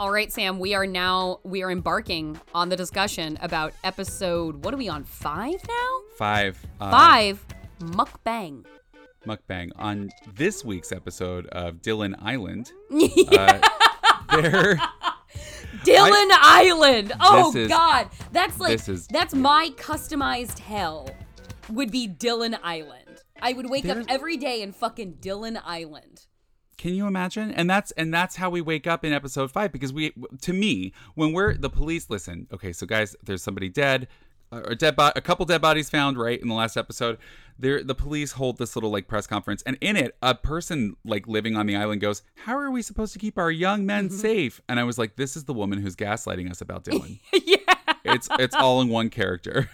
[0.00, 4.72] All right, Sam, we are now we are embarking on the discussion about episode what
[4.72, 5.04] are we on?
[5.04, 6.00] 5 now?
[6.16, 6.58] Five.
[6.80, 7.44] Uh, 5
[7.80, 8.64] mukbang.
[9.26, 9.68] Mukbang.
[9.76, 13.58] On this week's episode of Dylan Island, uh,
[14.32, 14.76] there,
[15.84, 17.12] Dylan Island.
[17.20, 18.08] Oh is- god.
[18.32, 21.10] That's like is- that's my customized hell.
[21.68, 23.20] Would be Dylan Island.
[23.42, 26.24] I would wake up every day in fucking Dylan Island.
[26.80, 27.50] Can you imagine?
[27.50, 30.94] And that's and that's how we wake up in episode five because we, to me,
[31.14, 32.08] when we're the police.
[32.08, 34.08] Listen, okay, so guys, there's somebody dead,
[34.50, 37.18] or dead, bo- a couple dead bodies found right in the last episode.
[37.58, 41.28] There, the police hold this little like press conference, and in it, a person like
[41.28, 44.16] living on the island goes, "How are we supposed to keep our young men mm-hmm.
[44.16, 47.58] safe?" And I was like, "This is the woman who's gaslighting us about Dylan." yeah.
[48.06, 49.68] it's it's all in one character.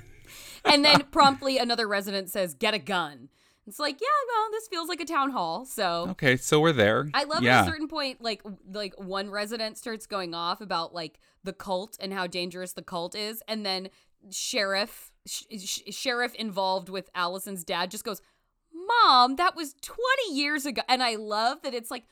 [0.64, 3.28] And then promptly another resident says, "Get a gun."
[3.66, 5.64] It's like, yeah, well, this feels like a town hall.
[5.64, 7.10] So Okay, so we're there.
[7.14, 7.60] I love yeah.
[7.60, 8.42] at a certain point, like
[8.72, 13.14] like one resident starts going off about like the cult and how dangerous the cult
[13.16, 13.88] is, and then
[14.30, 18.20] sheriff sh- sh- sheriff involved with Allison's dad just goes,
[18.72, 22.04] "Mom, that was twenty years ago," and I love that it's like,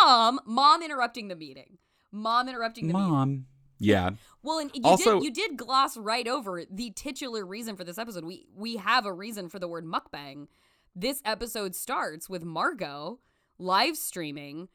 [0.00, 1.78] "Mom, mom interrupting the meeting,
[2.10, 3.46] mom interrupting the meeting." Mom.
[3.78, 4.10] Yeah.
[4.42, 7.96] Well, and you Also- did you did gloss right over the titular reason for this
[7.98, 8.24] episode.
[8.24, 10.48] We we have a reason for the word mukbang.
[10.94, 13.20] This episode starts with Margot
[13.58, 14.68] live streaming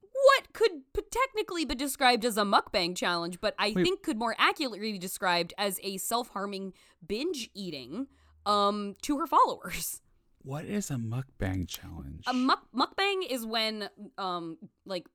[0.00, 0.70] what could
[1.10, 3.82] technically be described as a mukbang challenge, but I Wait.
[3.82, 6.72] think could more accurately be described as a self-harming
[7.06, 8.06] binge eating
[8.46, 10.00] um to her followers.
[10.42, 12.24] What is a mukbang challenge?
[12.26, 15.06] A muk- mukbang is when um like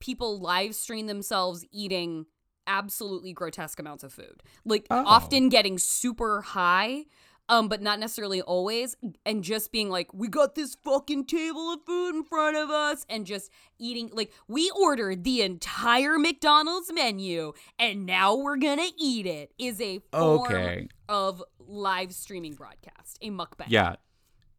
[0.00, 2.26] people live stream themselves eating
[2.66, 4.42] absolutely grotesque amounts of food.
[4.64, 5.02] Like Oh.
[5.06, 7.04] often getting super high
[7.48, 11.80] um but not necessarily always and just being like we got this fucking table of
[11.84, 17.52] food in front of us and just eating like we ordered the entire McDonald's menu
[17.78, 20.88] and now we're to eat it is a form Okay.
[21.08, 23.66] of live streaming broadcast, a mukbang.
[23.68, 23.96] yeah.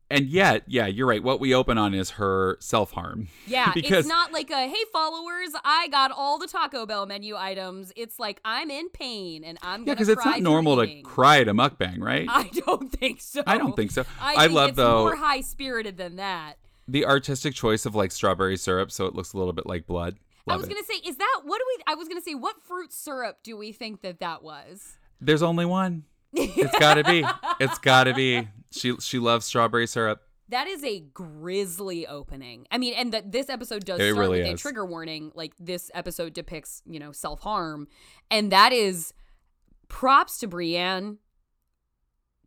[0.10, 1.24] And yet, yeah, you're right.
[1.24, 3.28] What we open on is her self harm.
[3.48, 7.36] Yeah, Because- it's not like a hey followers, I got all the Taco Bell menu
[7.36, 7.92] items.
[7.96, 11.48] It's like I'm in pain and I'm Yeah, because it's not normal to cry at
[11.48, 12.28] a mukbang, right?
[12.30, 13.42] I don't think so.
[13.48, 14.04] I don't think so.
[14.20, 16.58] I, I think love, it's though- more high spirited than that.
[16.88, 20.18] the artistic choice of like strawberry syrup, so it looks a little bit like blood.
[20.48, 20.70] I was it.
[20.70, 21.84] gonna say, is that what do we?
[21.88, 24.98] I was gonna say, what fruit syrup do we think that that was?
[25.20, 26.04] There's only one.
[26.34, 27.26] It's got to be.
[27.60, 28.48] It's got to be.
[28.76, 30.22] She she loves strawberry syrup.
[30.50, 32.68] That is a grisly opening.
[32.70, 35.32] I mean, and that this episode does It start really with a trigger warning.
[35.34, 37.88] Like this episode depicts, you know, self harm,
[38.30, 39.14] and that is
[39.88, 41.18] props to Brianne,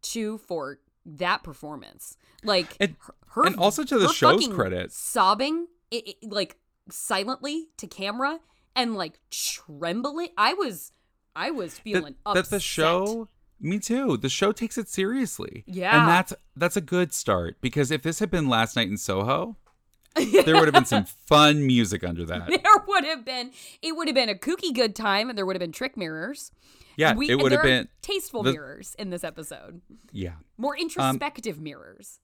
[0.03, 2.16] too, for that performance.
[2.45, 2.97] Like And-
[3.31, 4.93] her, and also to the show's credit.
[4.93, 6.56] sobbing, it, it- like
[6.91, 8.39] silently to camera
[8.77, 10.28] and like trembling.
[10.37, 10.93] I was,
[11.34, 12.34] I was That, upset.
[12.45, 13.28] that the show.
[13.61, 14.17] Me too.
[14.17, 15.65] The show takes it seriously.
[15.67, 15.99] Yeah.
[15.99, 19.57] And that's that's a good start because if this had been last night in Soho,
[20.15, 22.49] there would have been some fun music under that.
[22.49, 23.51] there would have been
[23.83, 26.51] it would have been a kooky good time and there would have been trick mirrors
[26.97, 29.81] Yeah, We- it would have been tasteful the- mirrors in this episode
[30.11, 30.35] yeah.
[30.57, 32.19] more introspective mirrors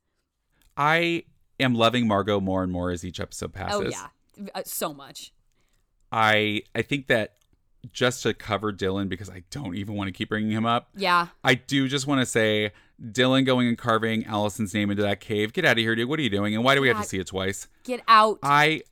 [0.76, 1.24] I
[1.60, 3.80] am loving Margot more and more as each episode passes.
[3.80, 5.32] oh yeah uh, so much
[6.10, 7.34] I I think that
[7.92, 10.88] just to cover Dylan because I don't even want to keep bringing him up.
[10.96, 12.72] yeah I do just want to say
[13.02, 15.52] Dylan going and carving Allison's name into that cave.
[15.52, 16.08] Get out of here, dude.
[16.08, 16.54] What are you doing?
[16.54, 17.66] And why do we have to see it twice?
[17.82, 18.82] get out I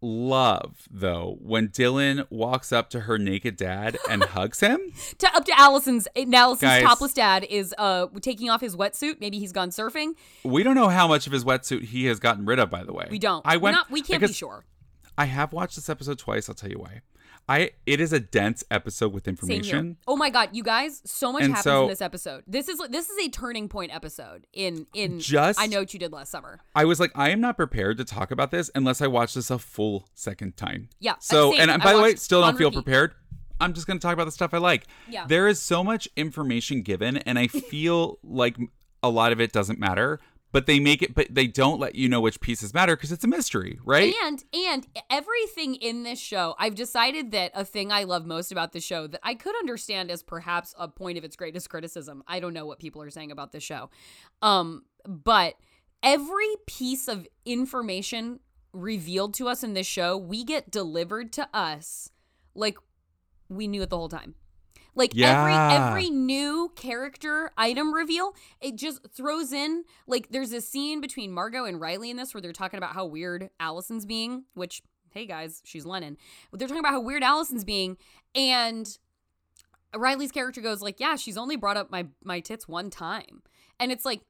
[0.00, 4.78] love though when Dylan walks up to her naked dad and hugs him.
[5.18, 6.82] to up to allison's allison's Guys.
[6.82, 10.12] topless dad is uh taking off his wetsuit maybe he's gone surfing
[10.44, 12.92] We don't know how much of his wetsuit he has gotten rid of, by the
[12.92, 13.08] way.
[13.10, 13.76] we don't I went.
[13.76, 14.64] not, we can't be sure
[15.16, 16.48] I have watched this episode twice.
[16.48, 17.00] I'll tell you why.
[17.48, 19.98] I it is a dense episode with information.
[20.08, 21.02] Oh my god, you guys!
[21.04, 22.44] So much And happens so- in this episode.
[22.46, 25.20] This is this is a turning point episode in in.
[25.20, 26.60] Just- I know what you did last summer.
[26.74, 29.50] I was like, I am not prepared to talk about this unless I watch this
[29.50, 30.88] a full second time.
[31.00, 31.68] Yeah, uh, So, same.
[31.68, 32.84] and by the way, still don't feel repeat.
[32.84, 33.14] prepared.
[33.60, 34.86] I'm just going to talk about the stuff I like.
[35.08, 35.26] Yeah.
[35.28, 38.56] There is so much information given, and I feel like
[39.02, 40.18] a lot of it doesn't matter.
[40.54, 43.24] But they make it, but they don't let you know which pieces matter because it's
[43.24, 44.14] a mystery, right?
[44.22, 48.72] And and everything in this show, I've decided that a thing I love most about
[48.72, 52.22] the show that I could understand as perhaps a point of its greatest criticism.
[52.28, 53.90] I don't know what people are saying about this show.
[54.42, 55.54] Um, but
[56.04, 58.38] every piece of information
[58.72, 62.10] revealed to us in this show, we get delivered to us
[62.54, 62.78] like
[63.48, 64.36] we knew it the whole time.
[64.94, 65.40] Like Yeah.
[65.40, 71.32] every every new character item reveal, it just throws in like there's a scene between
[71.32, 75.26] Margot and Riley in this where they're talking about how weird Allison's being, which hey
[75.26, 76.16] guys, she's Lennon.
[76.52, 77.96] They're talking about how weird Allison's being,
[78.34, 78.98] and
[79.96, 83.42] Riley's character goes like, yeah, she's only brought up my my tits one time,
[83.80, 84.20] and it's like.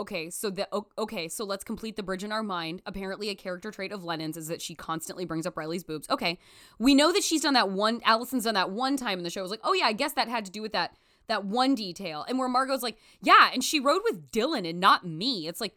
[0.00, 0.66] Okay, so the
[0.96, 2.80] okay, so let's complete the bridge in our mind.
[2.86, 6.08] Apparently, a character trait of Lennon's is that she constantly brings up Riley's boobs.
[6.08, 6.38] Okay,
[6.78, 8.00] we know that she's done that one.
[8.06, 9.40] Allison's done that one time in the show.
[9.40, 10.96] It was like, oh yeah, I guess that had to do with that
[11.28, 12.24] that one detail.
[12.26, 15.46] And where Margot's like, yeah, and she rode with Dylan and not me.
[15.46, 15.76] It's like,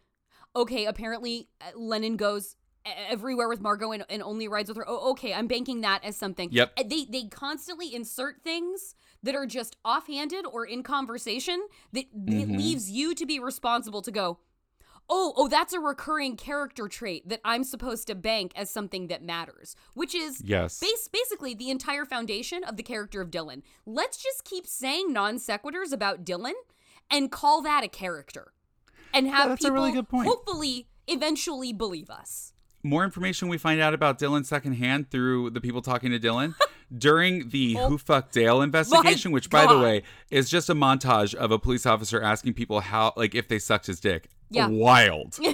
[0.55, 2.55] okay, apparently uh, Lennon goes
[2.85, 4.85] everywhere with Margot and, and only rides with her.
[4.87, 6.49] Oh, okay, I'm banking that as something.
[6.51, 6.73] Yep.
[6.77, 12.57] Uh, They they constantly insert things that are just offhanded or in conversation that Mhm.
[12.57, 14.39] leaves you to be responsible to go.
[15.09, 19.21] Oh, oh, that's a recurring character trait that I'm supposed to bank as something that
[19.21, 20.79] matters, which is Yes.
[20.79, 23.63] base basically the entire foundation of the character of Dylan.
[23.85, 26.53] Let's just keep saying non sequiturs about Dylan
[27.11, 28.53] and call that a character,
[29.13, 30.27] and have that's a people really good point.
[30.27, 32.53] hopefully eventually believe us.
[32.81, 36.55] More information we find out about Dylan secondhand through the people talking to Dylan
[36.97, 37.89] during the Oh.
[37.89, 41.85] Who Fucked Dale investigation, which, by the way, is just a montage of a police
[41.85, 44.29] officer asking people how, like, if they sucked his dick.
[44.49, 44.67] Yeah.
[44.67, 45.37] Wild.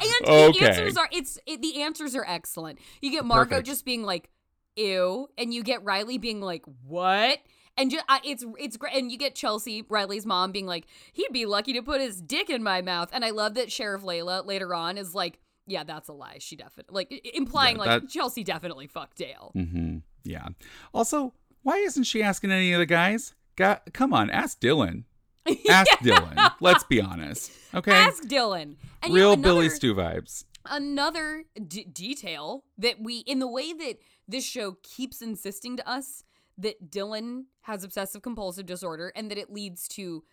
[0.00, 0.58] And Okay.
[0.58, 2.78] the answers are it's it, the answers are excellent.
[3.00, 3.66] You get Margot Perfect.
[3.66, 4.28] just being like
[4.76, 7.38] ew and you get Riley being like what?
[7.76, 11.32] And just, uh, it's it's great and you get Chelsea Riley's mom being like he'd
[11.32, 14.44] be lucky to put his dick in my mouth and I love that Sheriff Layla
[14.46, 18.44] later on is like yeah that's a lie she definitely like implying Yeah, like Chelsea
[18.44, 19.52] definitely fucked Dale.
[19.56, 19.98] Mm-hmm.
[20.24, 20.48] Yeah.
[20.92, 23.34] Also, why isn't she asking any of the guys?
[23.56, 25.04] Got, come on, ask Dylan.
[25.68, 26.52] Ask Dylan.
[26.60, 27.52] Let's be honest.
[27.74, 27.92] Okay.
[27.92, 28.76] Ask Dylan.
[29.02, 30.44] And you know, Real Billy another- Stu vibes.
[30.70, 36.24] another d- detail that we in the way that this show keeps insisting to us
[36.56, 40.24] that Dylan has obsessive compulsive disorder and that it leads to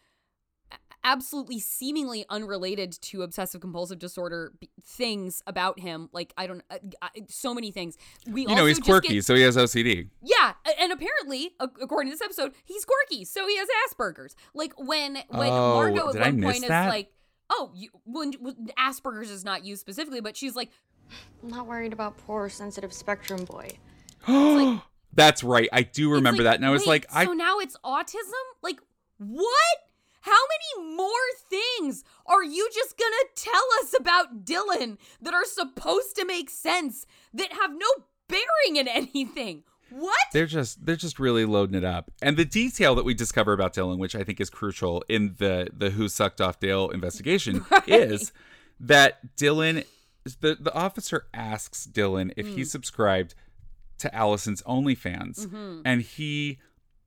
[1.04, 6.78] absolutely seemingly unrelated to obsessive compulsive disorder b- things about him like i don't uh,
[7.02, 10.10] uh, so many things we You also know, he's quirky, get- so he has OCD.
[10.24, 14.36] yeah, and apparently, according to this episode, he's quirky, so he has Asperger's.
[14.54, 16.86] Like when when Oh, Margot at one point that?
[16.86, 17.12] is like,
[17.50, 20.70] "Oh, you, when, when Asperger's is not used specifically, but she's like,
[21.44, 23.70] I'm not worried about poor sensitive spectrum boy.
[25.14, 25.68] That's right.
[25.74, 26.56] I do remember like, that.
[26.56, 28.44] And I was wait, like, I so now it's autism?
[28.62, 28.80] Like
[29.18, 29.78] what?
[31.82, 36.16] How many more things are you just gonna tell us about Dylan that are supposed
[36.18, 37.88] to make sense that have no
[38.28, 39.64] bearing in anything?
[39.90, 40.18] What?
[40.32, 42.12] they're just they're just really loading it up.
[42.22, 45.68] And the detail that we discover about Dylan, which I think is crucial in the
[45.76, 48.32] the Who Sucked Off Dale investigation, is
[48.80, 49.86] that Dylan
[50.40, 52.54] the the officer asks Dylan if Hmm.
[52.56, 53.36] he subscribed
[53.98, 55.82] to Allison's OnlyFans, Mhm.
[55.84, 56.60] and he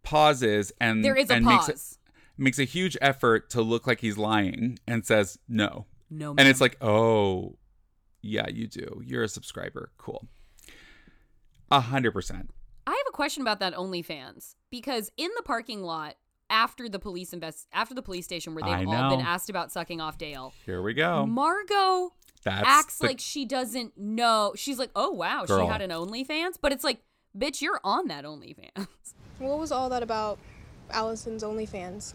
[0.03, 1.69] pauses and There is a and pause.
[1.69, 2.04] makes a,
[2.37, 5.87] makes a huge effort to look like he's lying and says no.
[6.11, 7.57] no, And it's like, oh,
[8.23, 9.03] yeah, you do.
[9.05, 9.91] You're a subscriber.
[9.99, 10.27] Cool.
[11.71, 12.51] A hundred percent.
[12.87, 16.17] I have a question about that OnlyFans because in the parking lot
[16.51, 20.01] after the police invest after the police station where they've all been asked about sucking
[20.01, 21.25] off Dale, Here we go.
[21.27, 22.13] Margot
[22.45, 24.53] That's acts the- like she doesn't know.
[24.57, 25.61] She's like, "Oh wow, Girl.
[25.67, 27.01] she had an OnlyFans," but it's like,
[27.37, 28.87] "Bitch, you're on that OnlyFans."
[29.39, 30.39] What was all that about
[30.91, 32.15] Allison's OnlyFans?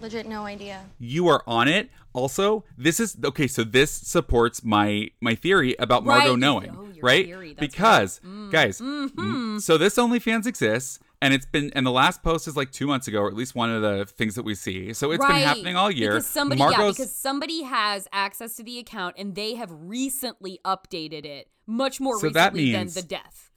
[0.00, 0.84] Legit no idea.
[0.98, 1.90] you are on it.
[2.12, 3.46] Also, this is okay.
[3.46, 6.38] So this supports my my theory about Margot Right.
[6.38, 7.24] knowing, Oh, right?
[7.26, 8.32] theory, because right.
[8.32, 8.50] Mm.
[8.50, 9.60] guys, Mhm.
[9.60, 13.06] so this OnlyFans exists, and it's been and the last post is like two months
[13.06, 14.92] ago, or at least one of the things that we see.
[14.92, 15.34] So it's right.
[15.34, 16.10] been happening all year.
[16.12, 21.24] Because somebody, yeah, because somebody has access to the account and they have recently updated
[21.24, 23.50] it, much more So that recently means- than the death.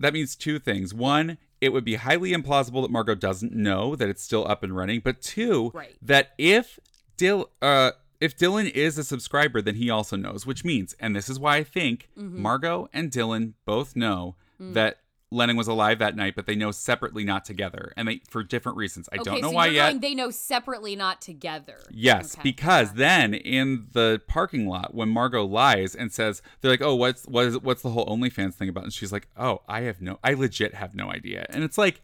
[0.00, 0.92] that means two things.
[0.92, 4.74] One, it would be highly implausible that Margot doesn't know that it's still up and
[4.74, 5.00] running.
[5.00, 5.94] But two, Right.
[6.02, 6.78] that if
[7.16, 11.28] Dill uh if Dylan is a subscriber, then he also knows, which means, and this
[11.30, 12.42] is why I think Mm-hmm.
[12.42, 14.74] Margot and Dylan both know Mm.
[14.74, 14.98] that
[15.32, 18.76] Lennon was alive that night, but they know separately, not together, and they for different
[18.76, 19.08] reasons.
[19.12, 19.88] I okay, don't know so why you're yet.
[19.90, 21.78] going, they know separately, not together.
[21.90, 26.82] Yes, Okay, because then in the parking lot when Margot lies and says they're like,
[26.82, 29.82] "Oh, what's what is what's the whole OnlyFans thing about?" and she's like, "Oh, I
[29.82, 32.02] have no, I legit have no idea." And it's like,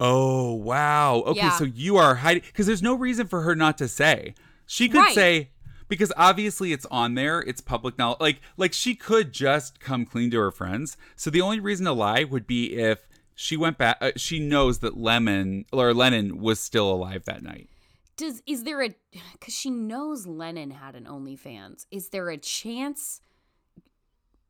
[0.00, 1.50] "Oh, wow, okay, Yeah.
[1.50, 4.34] so you are hiding because there's no reason for her not to say.
[4.66, 5.14] She could Right.
[5.14, 5.50] say."
[5.90, 8.20] Because obviously it's on there, it's public knowledge.
[8.20, 10.96] Like, like she could just come clean to her friends.
[11.16, 13.98] So the only reason to lie would be if she went back.
[14.00, 17.68] Uh, she knows that Lemon or Lennon was still alive that night.
[18.16, 18.90] Does is there a
[19.32, 21.86] because she knows Lennon had an OnlyFans?
[21.90, 23.20] Is there a chance?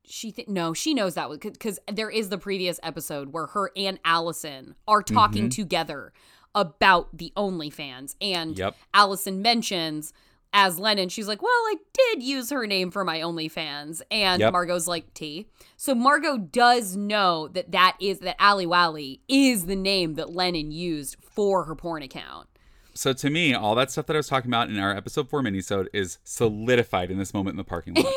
[0.05, 4.01] She th- no, she knows that because there is the previous episode where her and
[4.05, 5.63] Allison are talking Mm-hmm.
[5.63, 6.13] together
[6.53, 8.75] about the OnlyFans, and Yep.
[8.93, 10.13] Allison mentions
[10.53, 14.03] as Lennon, she's like, Well, I did use her name for my OnlyFans.
[14.11, 14.53] And Yep.
[14.53, 15.47] Margot's like, T.
[15.77, 20.71] So Margot does know that that is, that Ali Wally is the name that Lennon
[20.73, 22.49] used for her porn account.
[22.93, 25.43] So to me, all that stuff that I was talking about in our episode four
[25.43, 28.07] minisode is solidified in this moment in the parking lot.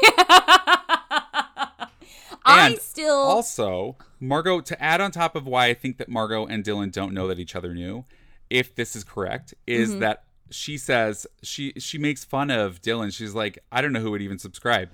[2.46, 3.16] I And still.
[3.16, 7.14] Also, Margot, to add on top of why I think that Margot and Dylan don't
[7.14, 8.06] know that each other knew,
[8.50, 10.00] if this is correct, is Mm-hmm.
[10.02, 10.24] that
[10.54, 13.14] she says she she makes fun of Dylan.
[13.14, 14.90] She's like, I don't know who would even subscribe,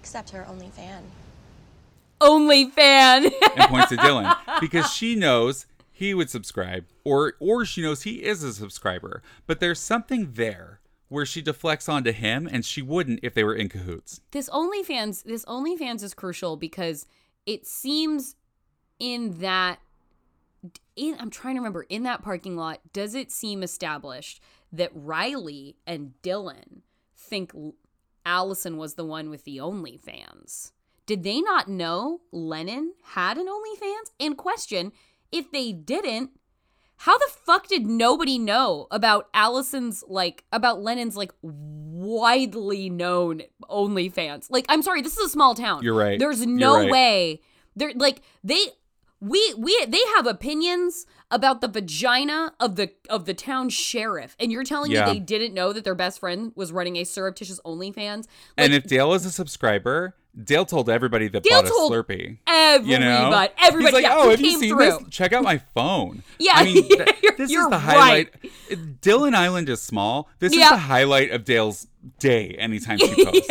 [0.00, 1.02] Except her only fan.
[2.20, 3.24] only fan.
[3.24, 8.22] and points to Dylan because she knows he would subscribe, or or she knows he
[8.24, 9.22] is a subscriber.
[9.46, 13.54] But there's something there where she deflects onto him, and she wouldn't if they were
[13.54, 14.20] in cahoots.
[14.30, 17.06] this OnlyFans, this OnlyFans is crucial because
[17.46, 18.36] it seems
[18.98, 19.78] in that
[20.96, 24.40] in I'm trying to remember in that parking lot, does it seem established
[24.72, 26.82] that Riley and Dylan
[27.16, 27.52] think
[28.24, 30.72] Allison was the one with the OnlyFans?
[31.06, 34.10] Did they not know Lennon had an OnlyFans?
[34.20, 34.92] And question,
[35.32, 36.30] if they didn't,
[36.98, 44.48] how the fuck did nobody know about Allison's like about Lennon's like widely known OnlyFans?
[44.50, 45.82] Like, I'm sorry, this is a small town.
[45.82, 46.18] You're right.
[46.18, 46.90] There's no right.
[46.90, 47.40] way.
[47.76, 48.66] They're like they
[49.20, 54.52] we we they have opinions about the vagina of the of the town sheriff, and
[54.52, 55.06] you're telling Yeah.
[55.06, 58.26] me they didn't know that their best friend was running a surreptitious OnlyFans?
[58.56, 62.38] and if Dale is a subscriber, Dale told everybody that Dale bought told a Slurpee.
[62.46, 64.84] everybody, You know, everybody, He's like, yeah, oh, have you seen through.
[64.84, 64.98] this?
[65.10, 66.22] Check out my phone.
[66.38, 67.80] Yeah, I mean, th- you're- this is the right.
[67.80, 68.34] highlight.
[69.00, 70.28] Dylan Island is small.
[70.38, 71.88] This is the highlight of Dale's
[72.20, 72.54] day.
[72.58, 73.48] Anytime she posts,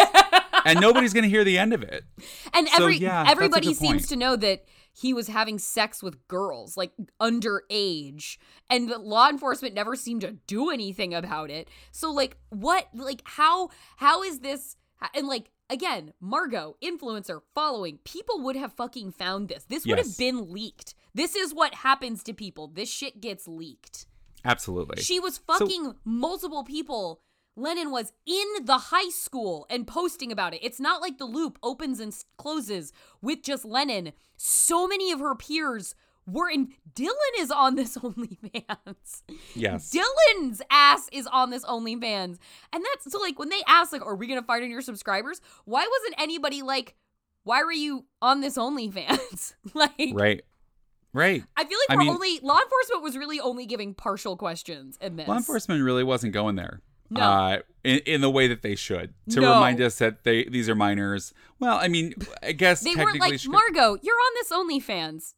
[0.66, 2.06] and nobody's gonna hear the end of it.
[2.54, 4.08] And So, every yeah, everybody seems point.
[4.10, 4.66] to know that
[5.00, 8.38] he was having sex with girls, like underage,
[8.70, 11.68] and the law enforcement never seemed to do anything about it.
[11.92, 14.76] So, like, what, like, how, how is this?
[15.14, 19.66] And like, again, Margot, influencer, following, people would have fucking found this.
[19.66, 20.08] This would Yes.
[20.08, 20.96] have been leaked.
[21.14, 22.68] This is what happens to people.
[22.68, 24.08] This shit gets leaked.
[24.44, 25.02] Absolutely.
[25.04, 27.22] She was fucking multiple people.
[27.58, 30.60] Lennon was in the high school and posting about it.
[30.64, 34.14] It's not like the loop opens and closes with just Lennon.
[34.38, 35.96] So many of her peers
[36.28, 36.70] were in.
[36.94, 37.10] Dylan
[37.40, 39.24] is on this OnlyFans.
[39.56, 39.92] yes.
[39.92, 42.38] Dylan's ass is on this OnlyFans.
[42.72, 45.42] And that's so like when they asked, like, are we gonna fight on your subscribers?
[45.66, 46.96] Why wasn't anybody like,
[47.44, 49.54] why were you on this OnlyFans?
[49.74, 50.44] like right.
[51.14, 51.44] Right.
[51.56, 54.98] I feel like I we're mean- only law enforcement was really only giving partial questions
[55.02, 55.28] in this.
[55.28, 56.82] Law enforcement really wasn't going there.
[57.10, 57.22] No.
[57.22, 59.54] Uh, in, in the way that they should to No.
[59.54, 61.34] remind us that they these are minors.
[61.60, 63.98] Well, I mean, I guess They weren't like she Margot.
[64.02, 65.34] You're on this OnlyFans.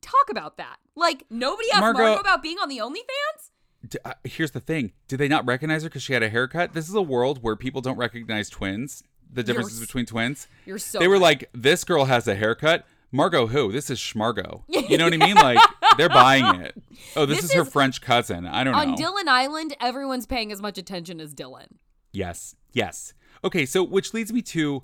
[0.00, 0.76] Talk about that.
[0.96, 3.50] Like nobody asked Margot- Margot, about being on the OnlyFans.
[3.88, 6.72] D- uh, here's the thing: Did they not recognize her because she had a haircut?
[6.72, 9.02] This is a world where people don't recognize twins.
[9.32, 10.46] The differences s- between twins.
[10.66, 10.98] You're so.
[10.98, 11.22] they were right.
[11.22, 13.70] like, "This girl has a haircut." Margot, who?
[13.72, 14.62] This is Schmargo.
[14.68, 15.34] You know what I mean?
[15.36, 15.58] Like
[15.96, 16.74] they're buying it.
[17.16, 18.46] Oh, this, This is her French cousin.
[18.46, 18.92] I don't on know.
[18.92, 19.76] On Dylan Island.
[19.80, 21.66] Everyone's paying as much attention as Dylan.
[22.12, 23.14] Yes, yes.
[23.44, 24.82] Okay, so which leads me to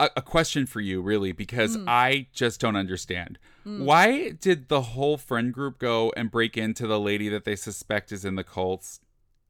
[0.00, 1.84] a, a question for you, really, because Hmm.
[1.88, 3.38] I just don't understand.
[3.64, 8.12] Why did the whole friend group go and break into the lady that they suspect
[8.12, 9.00] is in the cult's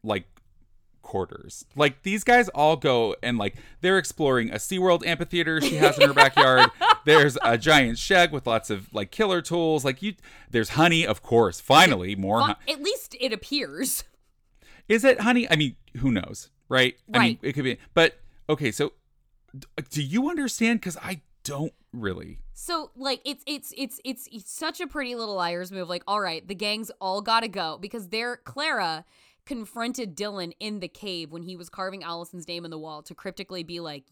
[0.03, 0.25] like
[1.09, 1.65] quarters?
[1.75, 6.07] Like these guys all go and like they're exploring a SeaWorld amphitheater she has in
[6.07, 6.71] her backyard.
[7.05, 9.85] There's a giant shed with lots of like killer tools.
[9.85, 10.15] Like you,
[10.50, 11.59] there's honey, of course.
[11.61, 12.37] Finally, more.
[12.38, 14.05] Well, at least it appears.
[14.88, 15.50] is it honey?
[15.50, 16.97] I mean, who knows, right?
[17.15, 17.38] I mean, Right.
[17.43, 17.79] it could be.
[17.95, 18.93] But okay, so
[19.91, 20.81] do you understand?
[20.81, 22.38] Because I don't really.
[22.53, 25.88] So like it's it's it's it's it's such a pretty little liars move.
[25.88, 29.05] Like all right, the gangs all gotta go because they're Clara
[29.49, 33.14] confronted Dylan in the cave when he was carving Allison's name in the wall to
[33.14, 34.05] cryptically be like,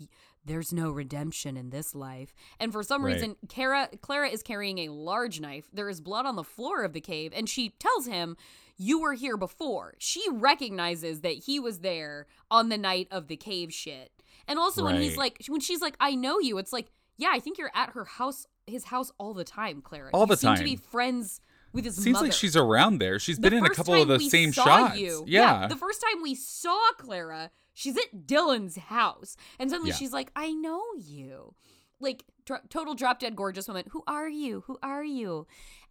[0.47, 3.12] "There's no redemption in this life." And for some Right.
[3.12, 5.69] reason, Clara Clara is carrying a large knife.
[5.73, 8.37] There is blood on the floor of the cave, and she tells him.
[8.78, 9.95] You were here before.
[9.99, 14.12] She recognizes that he was there on the night of the cave shit.
[14.47, 17.40] And also when he's like when she's like, I know you, it's like, yeah, I
[17.40, 20.11] think you're at her house his house all the time, Clara.
[20.12, 21.40] All you the seem to be friends
[21.76, 22.26] with his Seems mother.
[22.26, 23.21] like she's around there.
[23.21, 24.99] She's The been in a couple of the same shots.
[24.99, 25.68] You, yeah.
[25.68, 29.97] The first time we saw Clara, she's at Dylan's house, and suddenly Yeah.
[29.97, 31.54] she's like, "I know you."
[32.00, 32.25] Like
[32.68, 33.85] total drop dead gorgeous woman.
[33.90, 34.64] Who are you?
[34.66, 35.47] Who are you?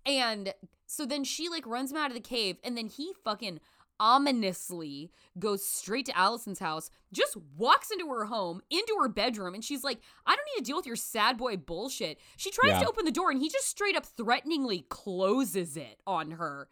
[0.06, 0.54] And
[0.86, 3.60] so then she like runs him out of the cave, and then he fucking
[4.00, 9.64] ominously goes straight to Allison's house, just walks into her home, into her bedroom, and
[9.64, 12.20] she's like, I don't need to deal with your sad boy bullshit.
[12.38, 12.80] She tries Yeah.
[12.82, 16.68] to open the door, and he just straight up threateningly closes it on her.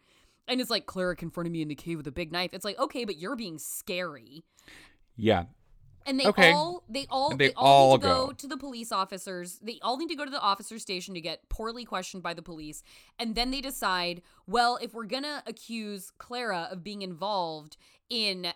[0.46, 2.50] And it's like, Clara confronted me in the cave with a big knife.
[2.52, 4.44] It's like, okay, but you're being scary.
[5.16, 5.44] Yeah.
[6.06, 6.52] And they Okay.
[6.52, 8.26] all they all They they, all, all need to go.
[8.26, 8.32] go.
[8.32, 9.58] to the police officers.
[9.62, 12.42] They all need to go to the officer station to get poorly questioned by the
[12.42, 12.82] police.
[13.18, 17.76] And then they decide, well, if we're gonna accuse Clara of being involved
[18.10, 18.48] in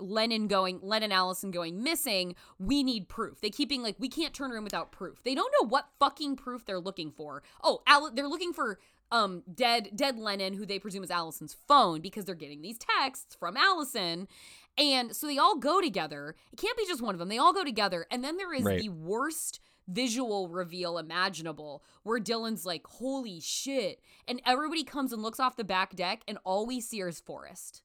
[0.00, 3.40] Lennon going Len and Allison going missing, we need proof.
[3.40, 5.22] They keep being like, we can't turn her in without proof.
[5.24, 7.42] They don't know what fucking proof they're looking for.
[7.62, 8.78] Oh, Al- they're looking for
[9.12, 13.36] um dead dead Lennon, who they presume is Allison's phone, because they're getting these texts
[13.38, 14.26] from Allison.
[14.76, 16.34] And so they all go together.
[16.52, 17.28] It can't be just one of them.
[17.28, 18.06] They all go together.
[18.10, 18.80] And then there is Right.
[18.80, 24.00] the worst visual reveal imaginable where Dylan's like, holy shit.
[24.26, 27.82] And everybody comes and looks off the back deck, and all we see is Forest.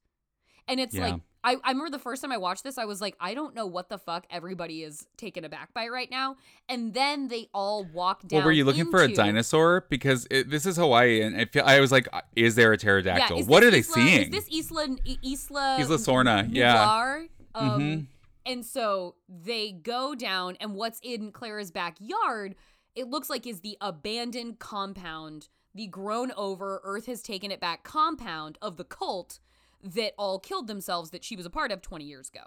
[0.67, 1.09] And it's Yeah.
[1.11, 3.55] like, I, I remember the first time I watched this, I was like, I don't
[3.55, 6.35] know what the fuck everybody is taken aback by right now.
[6.67, 8.39] And then they all walk down.
[8.39, 9.85] Well, were you looking for a dinosaur?
[9.89, 13.39] Because it, this is Hawaii, and I feel I was like, is there a pterodactyl?
[13.39, 14.33] is what are they Isla- seeing?
[14.33, 16.75] Is this Isla Isla Isla Sorna, yeah.
[16.75, 17.27] Nublar?
[17.55, 18.07] Um, Mhm.
[18.45, 22.55] And so they go down, and what's in Clara's backyard,
[22.95, 27.83] it looks like is the abandoned compound, the grown over, Earth has taken it back
[27.83, 29.39] compound of the cult
[29.83, 32.43] that all killed themselves that she was a part of 20 years ago.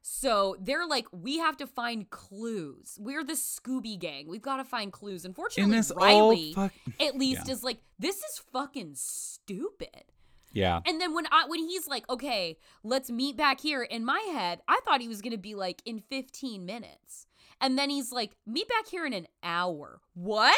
[0.00, 2.96] So they're like, we have to find clues.
[3.00, 4.26] We're the Scooby Gang.
[4.28, 5.24] We've got to find clues.
[5.24, 7.52] Unfortunately, Riley, fuck- at least, Yeah.
[7.52, 10.04] is like, this is fucking stupid.
[10.52, 10.80] yeah.
[10.86, 13.82] And then when I when he's like, okay, let's meet back here.
[13.82, 17.26] In my head, I thought he was gonna be like in 15 minutes.
[17.60, 20.00] And then he's like, meet back here in an hour.
[20.14, 20.56] What?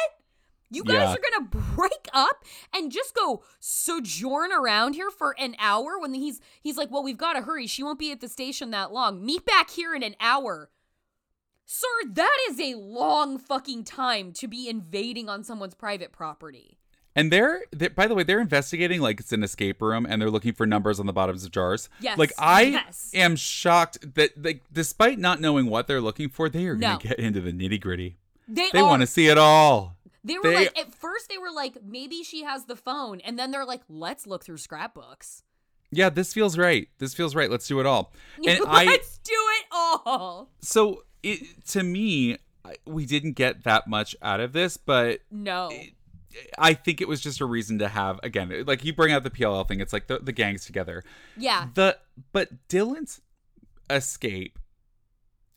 [0.70, 1.14] You guys Yeah.
[1.14, 6.40] are gonna break up and just go sojourn around here for an hour when he's
[6.62, 7.66] he's like, well, we've gotta hurry.
[7.66, 9.24] She won't be at the station that long.
[9.24, 10.70] Meet back here in an hour.
[11.66, 16.76] Sir, that is a long fucking time to be invading on someone's private property.
[17.16, 20.30] And they're, they by the way, they're investigating like it's an escape room, and they're
[20.30, 21.88] looking for numbers on the bottoms of jars.
[22.00, 23.10] Yes, Like I yes.
[23.14, 26.86] am shocked that, like, despite not knowing what they're looking for, they are No.
[26.88, 28.16] going to get into the nitty gritty.
[28.48, 29.96] They, They want to see it all.
[30.24, 33.38] They were They- like, at first they were like, maybe she has the phone, and
[33.38, 35.42] then they're like, let's look through scrapbooks.
[35.92, 36.88] Yeah, this feels right.
[36.98, 37.50] This feels right.
[37.50, 38.12] Let's do it all.
[38.46, 40.50] And let's do it all.
[40.60, 42.36] so it to me,
[42.86, 45.72] we didn't get that much out of this, but No,
[46.56, 49.30] I think it was just a reason to have again, like you bring out the
[49.30, 49.80] PLL thing.
[49.80, 51.02] It's like the, the gangs together.
[51.36, 51.98] yeah, The
[52.32, 53.20] but Dylan's
[53.88, 54.58] escape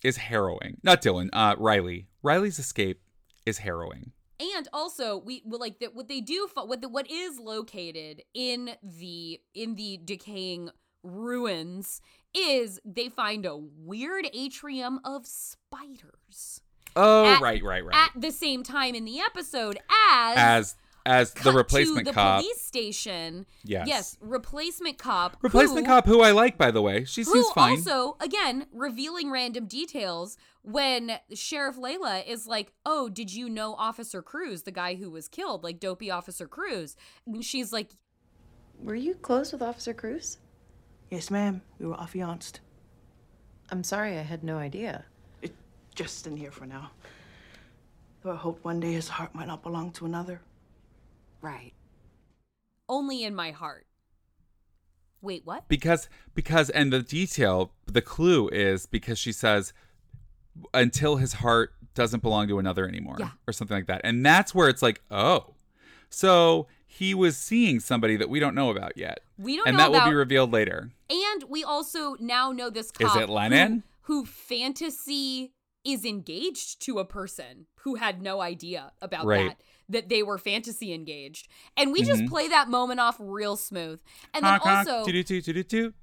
[0.03, 0.77] is harrowing.
[0.83, 2.07] Not Dylan, uh Riley.
[2.23, 3.01] Riley's escape
[3.45, 4.13] is harrowing.
[4.55, 5.95] And also we well, like that.
[5.95, 10.69] What they do, what the, what is located in the in the decaying
[11.03, 12.01] ruins
[12.33, 16.61] is they find a weird atrium of spiders
[16.95, 17.95] Oh, At- right, right, right.
[18.15, 19.77] at the same time in the episode
[20.11, 20.75] as as
[21.05, 22.39] as the cut replacement to the cop.
[22.41, 23.45] police station.
[23.63, 23.87] Yes.
[23.87, 25.37] Yes, replacement cop.
[25.41, 27.03] Replacement who- cop who I like by the way.
[27.05, 27.71] She Who seems fine.
[27.77, 34.21] also, again, revealing random details when Sheriff Layla is like, "Oh, did you know Officer
[34.21, 37.91] Cruz, the guy who was killed, like dopey Officer Cruz?" And she's like,
[38.79, 40.39] Were you close with Officer Cruz?
[41.11, 41.61] Yes, ma'am.
[41.79, 42.59] We were affianced.
[43.69, 45.05] I'm sorry, I had no idea.
[45.41, 45.53] It's
[45.95, 46.91] just in here for now.
[48.21, 50.41] Though I hoped one day his heart might not belong to another.
[51.43, 51.73] Right.
[52.89, 53.85] "Only in my heart."
[55.21, 55.67] Wait, what?
[55.69, 59.71] because because and the detail the clue is because she says
[60.73, 63.29] until his heart doesn't belong to another anymore Yeah.
[63.47, 65.53] or something like that and that's where it's like oh
[66.09, 69.83] so he was seeing somebody that we don't know about yet We don't and know
[69.83, 73.83] that will be revealed later And we also now know this Is it Lennon?
[74.03, 75.53] Who, who fantasy
[75.85, 79.47] is engaged to a person who had no idea about Right.
[79.49, 81.49] that that they were fantasy engaged.
[81.75, 82.29] And we just Mhm.
[82.29, 84.01] play that moment off real smooth.
[84.33, 85.03] And then Honk, honk, also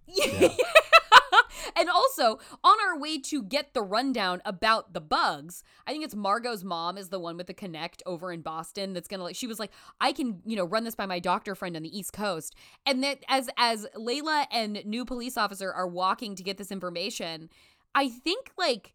[1.77, 6.15] and also on our way to get the rundown about the bugs i think it's
[6.15, 9.47] margot's mom is the one with the connect over in boston that's gonna like she
[9.47, 12.13] was like i can you know run this by my doctor friend on the east
[12.13, 12.55] coast
[12.87, 17.49] and that as as layla and new police officer are walking to get this information
[17.95, 18.93] i think like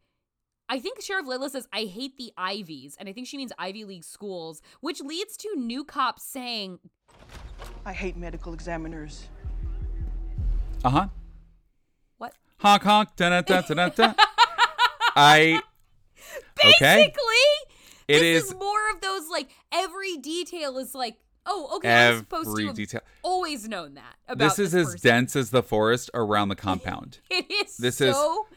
[0.68, 2.96] I think Sheriff Layla says, I hate the Ivies.
[3.00, 6.80] And I think she means Ivy League schools, which leads to new cops saying,
[7.86, 9.28] I hate medical examiners.
[10.84, 11.08] uh-huh
[12.18, 12.34] What?
[12.60, 14.14] honk honk da da da da da
[15.16, 15.62] i
[16.66, 17.46] okay Basically,
[18.08, 22.18] It this is- is more of those like every detail is like, oh, okay, I'm
[22.20, 23.02] supposed to Every have detail.
[23.24, 25.00] always known that about this is as person.
[25.04, 28.55] dense as the forest around the compound It is this is- so I,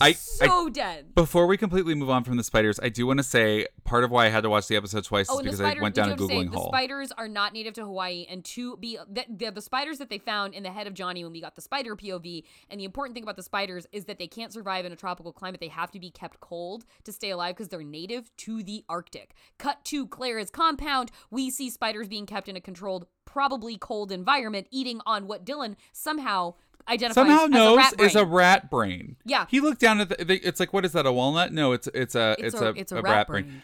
[0.00, 1.14] I so dead.
[1.14, 4.10] before we completely move on from the spiders, I do want to say part of
[4.10, 6.10] why I had to watch the episode twice Oh, is because spider, I went down
[6.12, 6.68] a to say, googling the hole.
[6.68, 10.18] spiders are not native to Hawaii, and to be the, the, the spiders that they
[10.18, 12.44] found in the head of Johnny when we got the spider POV.
[12.70, 15.32] And the important thing about the spiders is that they can't survive in a tropical
[15.32, 15.60] climate.
[15.60, 19.34] They have to be kept cold to stay alive because they're native to the Arctic.
[19.58, 24.66] Cut to Clara's compound, we see spiders being kept in a controlled, probably cold environment,
[24.70, 26.54] eating on what Dylan somehow
[26.88, 29.16] identifies Somehow knows a rat is a rat brain.
[29.24, 29.46] Yeah.
[29.48, 30.36] He looked down at the, the.
[30.36, 31.06] It's like what is that?
[31.06, 31.52] A walnut?
[31.52, 33.62] No, it's it's a it's, a, it's a, rat, brain.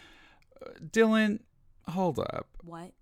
[0.90, 1.40] Dylan,
[1.88, 2.48] hold up.
[2.62, 2.92] What?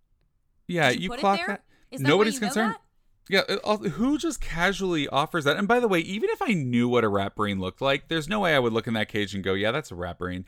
[0.68, 1.62] Yeah, Did you you, clock that.
[1.92, 2.72] That Nobody's you concerned.
[2.72, 2.80] that?
[3.28, 5.56] Yeah, uh, uh, who just casually offers that?
[5.56, 8.28] And by the way, even if I knew what a rat brain looked like, there's
[8.28, 10.44] no way I would look in that cage and go, "Yeah, that's a rat brain."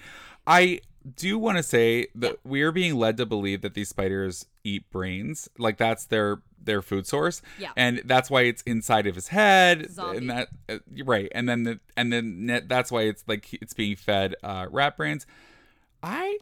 [0.47, 0.81] I
[1.17, 4.89] do want to say that we are being led to believe that these spiders eat
[4.91, 7.71] brains, like that's their their food source, Yeah.
[7.77, 10.19] and that's why it's inside of his head, Zombie.
[10.19, 13.97] and that uh, right, and then the and then that's why it's like it's being
[13.97, 15.27] fed uh, rat brains.
[16.03, 16.39] I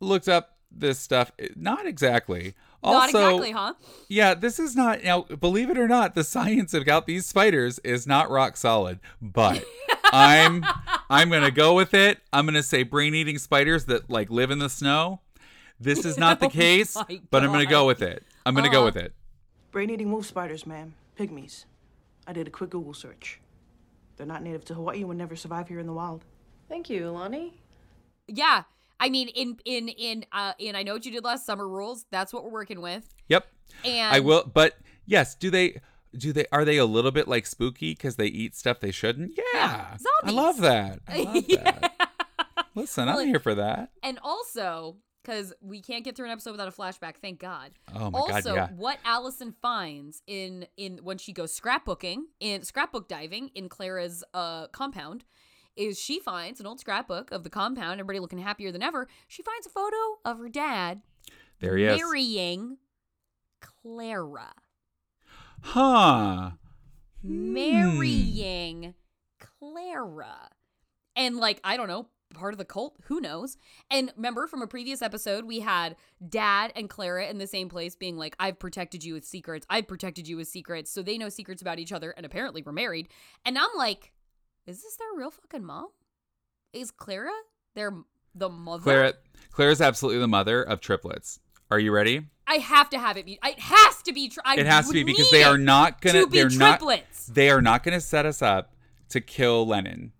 [0.00, 2.54] looked up this stuff, not exactly.
[2.84, 3.74] Not Also, exactly, huh?
[4.08, 5.22] yeah, this is not now.
[5.22, 8.98] Believe it or not, the science about these spiders is not rock solid.
[9.20, 9.62] But
[10.12, 10.64] I'm
[11.08, 12.18] I'm gonna go with it.
[12.32, 15.20] I'm gonna say brain eating spiders that like live in the snow.
[15.78, 18.24] This is not the Oh case, my but I'm gonna go with it.
[18.44, 18.86] I'm gonna go Uh-huh.
[18.86, 19.14] with it.
[19.72, 20.94] Brain eating wolf spiders, ma'am.
[21.18, 21.64] Pygmies.
[22.26, 23.40] I did a quick Google search.
[24.16, 26.24] They're not native to Hawaii and would never survive here in the wild.
[26.68, 27.58] Thank you, Lonnie.
[28.28, 28.64] Yeah.
[29.00, 32.04] I mean, in in in uh in I know what you did last summer rules.
[32.10, 33.08] That's what we're working with.
[33.28, 33.46] Yep,
[33.84, 34.44] And I will.
[34.44, 35.80] But yes, do they?
[36.16, 36.44] Do they?
[36.52, 39.32] Are they a little bit like spooky because they eat stuff they shouldn't?
[39.36, 40.36] Yeah, I zombies.
[40.36, 41.00] love that.
[41.08, 41.92] I love that.
[42.76, 43.90] Listen, I'm here for that.
[44.04, 47.70] And also, because we can't get through an episode without a flashback, thank God.
[47.94, 48.68] Oh my also, god, yeah.
[48.76, 54.66] what Allison finds in in when she goes scrapbooking in scrapbook diving in Clara's uh
[54.68, 55.24] compound
[55.76, 59.08] is she finds an old scrapbook of the compound, everybody looking happier than ever.
[59.28, 61.00] She finds a photo of her dad
[61.60, 61.98] There he is.
[61.98, 62.76] marrying
[63.60, 64.52] Clara.
[65.62, 66.50] Huh.
[67.24, 67.52] Hmm.
[67.54, 68.94] marrying
[69.38, 70.50] Clara.
[71.14, 73.56] And like, I don't know, part of the cult, who knows?
[73.90, 75.96] And remember from a previous episode, we had
[76.28, 79.66] dad and Clara in the same place being like, I've protected you with secrets.
[79.70, 80.90] I've protected you with secrets.
[80.90, 83.08] So they know secrets about each other and apparently were married.
[83.44, 84.12] And I'm like,
[84.66, 85.88] is this their real fucking mom?
[86.72, 87.32] Is Clara
[87.74, 87.92] their
[88.34, 88.82] the mother?
[88.82, 89.14] Clara,
[89.50, 91.40] Clara's absolutely the mother of triplets.
[91.70, 92.26] Are you ready?
[92.46, 93.38] I have to have it be.
[93.44, 94.28] It has to be.
[94.28, 96.22] Tri- I It has to be because they are not gonna.
[96.22, 96.78] to be they're not.
[96.80, 97.26] triplets.
[97.26, 98.74] They are not gonna set us up
[99.10, 100.12] to kill Lennon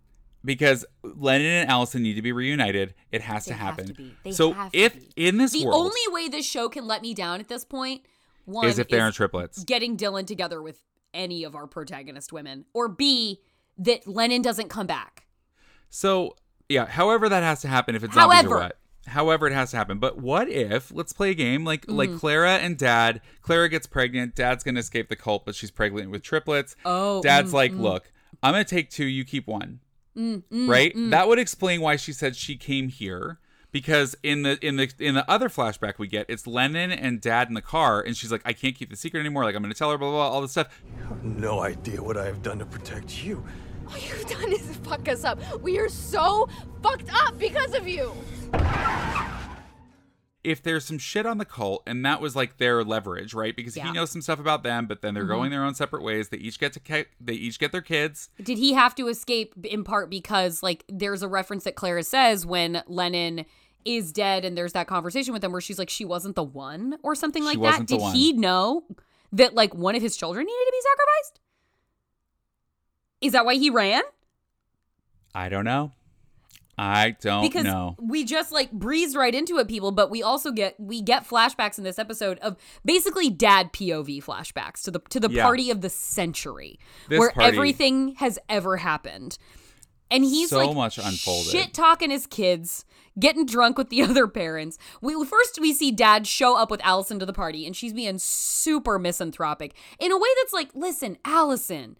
[0.44, 2.94] because Lennon and Allison need to be reunited.
[3.10, 4.14] It has They to happen.
[4.24, 7.40] to so if in this the world only way this show can let me down
[7.40, 8.02] at this point
[8.44, 9.62] one is if they aren't triplets.
[9.64, 10.82] getting Dylan together with
[11.14, 13.40] any of our protagonist women, or B
[13.78, 15.26] that Lennon doesn't come back.
[15.90, 16.36] So
[16.68, 18.54] yeah, however that has to happen if it's zombies However.
[18.56, 18.78] or what.
[19.06, 19.98] However it has to happen.
[19.98, 21.96] But what if let's play a game like Mm.
[21.96, 23.20] like Clara and Dad.
[23.42, 24.34] Clara gets pregnant.
[24.34, 26.76] Dad's gonna escape the cult, but she's pregnant with triplets.
[26.84, 27.80] Oh, Dad's mm, like, mm.
[27.80, 29.04] look, I'm gonna take two.
[29.04, 29.80] You keep one.
[30.16, 31.10] Mm, mm, right mm.
[31.10, 33.38] that would explain why she said she came here
[33.70, 37.48] because in the in the in the other flashback we get it's lennon and dad
[37.48, 39.72] in the car and she's like i can't keep the secret anymore like i'm gonna
[39.72, 42.42] tell her blah blah, blah all this stuff You have No idea what I have
[42.42, 43.42] done to protect you.
[43.88, 45.40] All you've done is fuck us up.
[45.60, 46.48] We are so
[46.82, 48.12] fucked up because of you.
[50.44, 53.76] If there's some shit on the cult and that was like their leverage right because
[53.76, 53.86] Yeah.
[53.86, 55.28] he knows some stuff about them but then they're Mhm.
[55.28, 58.28] going their own separate ways they each get to ke- they each get their kids
[58.42, 62.44] Did he have to escape in part because like there's a reference that Clara says
[62.44, 63.44] when Lennon
[63.84, 66.98] is dead and there's that conversation with him where she's like she wasn't the one
[67.02, 67.86] or something like that.
[67.86, 68.14] Did one.
[68.14, 68.84] he know
[69.32, 71.40] that like one of his children needed to be sacrificed?
[73.20, 74.02] Is that why he ran?
[75.34, 75.92] i don't know
[76.78, 80.50] i don't because know we just like breezed right into it people but we also
[80.50, 85.20] get we get flashbacks in this episode of basically dad pov flashbacks to the to
[85.20, 85.42] the Yeah.
[85.44, 89.36] party of the century This where party- everything has ever happened
[90.10, 91.50] and he's So like much unfolded.
[91.52, 92.84] shit talking his kids
[93.18, 97.18] getting drunk with the other parents we first we see dad show up with allison
[97.18, 101.98] to the party and she's being super misanthropic in a way that's like listen allison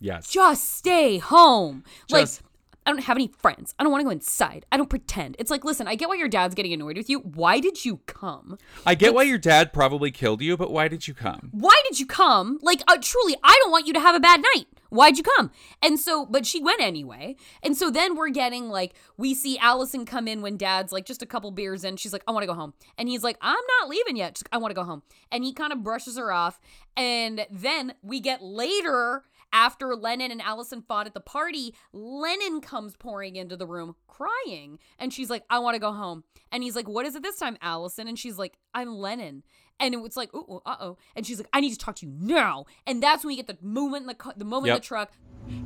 [0.00, 1.84] yes just stay home.
[2.08, 2.50] Just- like,
[2.86, 3.74] I don't have any friends.
[3.78, 4.66] I don't want to go inside.
[4.70, 5.36] I don't pretend.
[5.38, 7.20] It's like, listen, I get why your dad's getting annoyed with you.
[7.20, 8.58] Why did you come?
[8.86, 11.98] i get why your dad probably killed you but why did you come Why did
[11.98, 12.58] you come?
[12.62, 14.66] Like, uh, truly, I don't want you to have a bad night.
[14.94, 15.50] Why'd you come?
[15.82, 17.34] And so, but she went anyway.
[17.64, 21.20] And so then we're getting like, we see Allison come in when dad's like just
[21.20, 21.96] a couple beers in.
[21.96, 22.74] She's like, I want to go home.
[22.96, 24.36] And he's like, I'm not leaving yet.
[24.36, 25.02] Just, I want to go home.
[25.32, 26.60] And he kind of brushes her off.
[26.96, 32.94] And then we get later after Lennon and Allison fought at the party, Lennon comes
[32.96, 34.78] pouring into the room crying.
[34.98, 36.22] And she's like, I want to go home.
[36.52, 38.06] And he's like, What is it this time, Allison?
[38.06, 39.42] And she's like, I'm Lennon.
[39.80, 40.96] And it was like, oh, uh oh.
[41.16, 42.64] And she's like, I need to talk to you now.
[42.86, 45.12] And that's when we get the moment in the cu- the moment in the truck.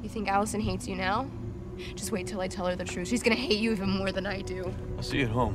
[0.02, 1.30] You think Allison hates you now?
[1.94, 3.06] Just wait till I tell her the truth.
[3.08, 4.74] She's gonna hate you even more than I do.
[4.96, 5.54] I'll see you at home.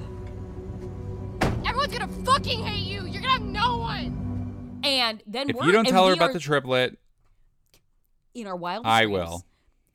[1.65, 3.05] Everyone's gonna fucking hate you.
[3.05, 4.79] You're gonna have no one.
[4.83, 6.97] And then If we're, you don't tell her about are the triplet,
[8.33, 9.13] in our wild I dreams.
[9.13, 9.45] will.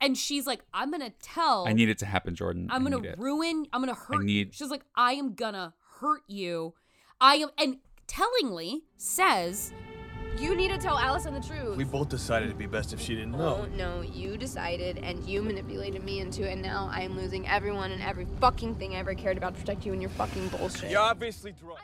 [0.01, 1.67] And she's like, I'm gonna tell.
[1.67, 2.67] I need it to happen, Jordan.
[2.71, 3.19] I'm I gonna need it.
[3.19, 3.65] ruin.
[3.73, 4.19] I'm gonna hurt.
[4.19, 4.23] you.
[4.23, 6.73] need- She's like, I am gonna hurt you.
[7.21, 7.77] I am, and
[8.09, 9.71] tellingly says,
[10.37, 11.77] You need to tell Allison the truth.
[11.77, 13.65] We both decided it'd be best if she didn't Oh know.
[13.77, 14.01] no, no.
[14.01, 18.01] you decided and you manipulated me into it, and now I am losing everyone and
[18.01, 20.91] every fucking thing I ever cared about to protect you and your fucking bullshit.
[20.91, 21.79] You're obviously drunk.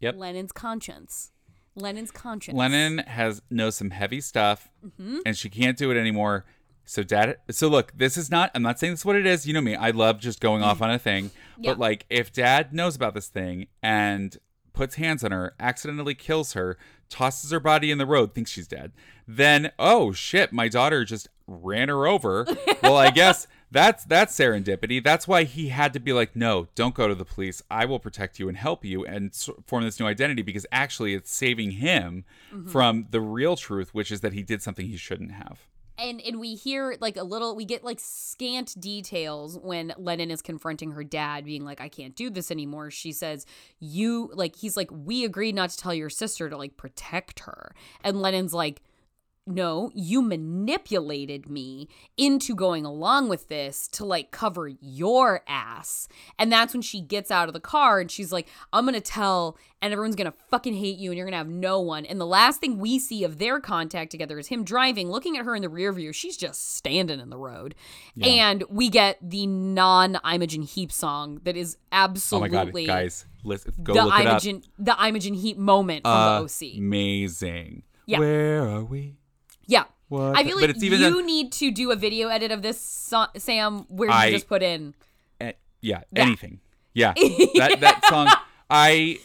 [0.00, 0.16] Yep.
[0.16, 1.30] Lennon's conscience.
[1.74, 2.56] Lennon's conscience.
[2.56, 5.18] Lennon has knows some heavy stuff, Mm-hmm.
[5.26, 6.44] and she can't do it anymore.
[6.88, 7.38] So dad.
[7.50, 8.50] So look, this is not.
[8.54, 9.46] I'm not saying this is what it is.
[9.46, 9.74] You know me.
[9.74, 11.32] I love just going off on a thing.
[11.58, 11.72] Yeah.
[11.72, 14.36] But like, if dad knows about this thing and
[14.76, 18.68] puts hands on her, accidentally kills her, tosses her body in the road, thinks she's
[18.68, 18.92] dead,
[19.26, 22.46] then oh shit, my daughter just ran her over.
[22.82, 25.02] well, I guess that's that's serendipity.
[25.02, 27.60] That's why he had to be like, no, don't go to the police.
[27.68, 29.34] I will protect you and help you and
[29.66, 32.68] form this new identity because actually it's saving him Mm-hmm.
[32.68, 35.58] from the real truth, which is that he did something he shouldn't have.
[35.98, 40.42] And and we hear like a little we get like scant details when lennon is
[40.42, 42.90] confronting her dad being like i can't do this anymore.
[42.90, 43.46] She says
[43.78, 47.74] you like he's like we agreed not to tell your sister to like protect her.
[48.02, 48.82] And lennon's like
[49.46, 56.08] no, you manipulated me into going along with this to like cover your ass.
[56.36, 59.00] And that's when she gets out of the car and she's like, I'm going to
[59.00, 62.04] tell, and everyone's going to fucking hate you and you're going to have no one.
[62.04, 65.44] And the last thing we see of their contact together is him driving, looking at
[65.44, 66.12] her in the rear view.
[66.12, 67.76] She's just standing in the road.
[68.20, 72.58] And we get the non Imogen Heap song that is absolutely.
[72.58, 74.42] Oh my god, guys, let's go the look it up.
[74.78, 76.78] The Imogen Heap moment from the OC.
[76.78, 77.84] Amazing.
[78.06, 78.18] Yeah.
[78.18, 79.18] Where are we?
[79.66, 79.84] Yeah.
[80.08, 82.78] What I feel but like you need to do a video edit of this,
[83.36, 84.94] Sam, where you I- just put in.
[85.40, 86.22] Eh, yeah, Yeah.
[86.22, 86.60] anything.
[86.94, 87.12] Yeah.
[87.56, 88.28] that that song
[88.70, 89.18] I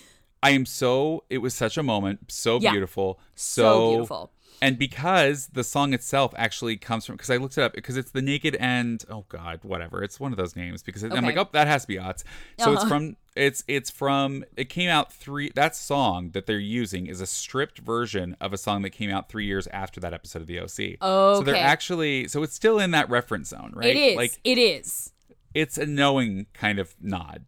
[0.44, 2.72] I am so it was such a moment, so Yeah.
[2.72, 4.32] beautiful, So so, beautiful.
[4.64, 8.12] And because the song itself actually comes from because I looked it up because it's
[8.12, 10.04] the naked and oh god, whatever.
[10.04, 12.24] It's one of those names because it, I'm like, "Oh, that has to be Ots."
[12.60, 12.88] So it's Uh-huh.
[12.90, 17.26] from it's it's from it came out 3 that song that they're using is a
[17.26, 20.60] stripped version of a song that came out 3 years after that episode of the
[20.60, 20.98] OC.
[21.02, 23.88] Oh so they're actually so it's still in that reference zone, right?
[23.96, 24.16] It is.
[24.16, 25.12] Like it is.
[25.56, 27.46] it's a knowing kind of nod.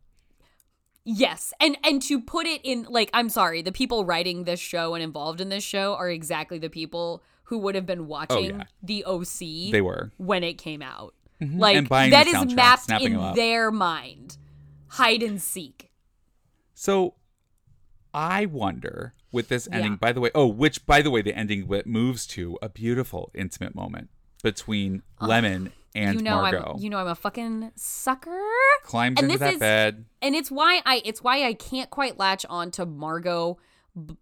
[1.06, 1.54] Yes.
[1.60, 5.04] And and to put it in like I'm sorry, the people writing this show and
[5.04, 8.64] involved in this show are exactly the people who would have been watching Oh, yeah.
[8.82, 10.12] the OC They were.
[10.18, 11.14] when it came out.
[11.42, 11.62] Mm-hmm.
[11.64, 14.38] And Like that is mapped in their mind.
[14.88, 15.90] Hide and seek.
[16.74, 17.16] So
[18.14, 19.98] I wonder with this ending, Yeah.
[19.98, 23.74] by the way, oh, which by the way, the ending moves to a beautiful intimate
[23.76, 24.10] moment
[24.44, 26.74] between Lennon and you know Margot.
[26.76, 28.42] I'm you know I'm a fucking sucker.
[28.84, 30.06] Climbs and into this that is- bed.
[30.22, 33.58] and it's why I it's why I can't quite latch on to Margot.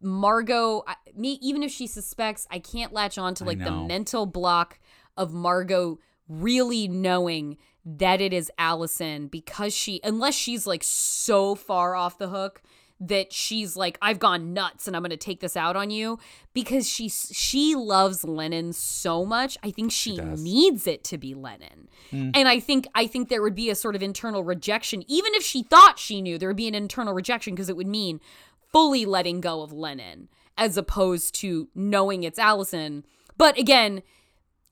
[0.02, 4.26] Margot, I- me even if she suspects, I can't latch on to like the mental
[4.26, 4.80] block
[5.18, 11.96] of Margot really knowing that it is Allison because she unless she's like so far
[11.96, 12.62] off the hook
[13.02, 16.20] that she's like I've gone nuts and I'm going to take this out on you
[16.54, 19.58] because she she loves Lennon so much.
[19.64, 20.42] I think she, does.
[20.42, 21.90] needs it to be Lennon.
[22.12, 22.32] Mm.
[22.36, 25.44] And I think I think there would be a sort of internal rejection even if
[25.44, 28.22] she thought she knew there would be an internal rejection because it would mean
[28.72, 33.04] fully letting go of Lennon as opposed to knowing it's Allison.
[33.36, 34.04] But again,